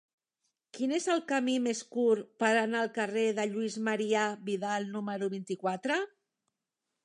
Quin 0.77 0.93
és 0.99 1.03
el 1.15 1.19
camí 1.31 1.57
més 1.65 1.81
curt 1.97 2.31
per 2.43 2.49
anar 2.61 2.81
al 2.85 2.91
carrer 2.97 3.27
de 3.41 3.47
Lluís 3.53 3.77
Marià 3.91 4.27
Vidal 4.51 4.91
número 4.99 5.33
vint-i-quatre? 5.39 6.03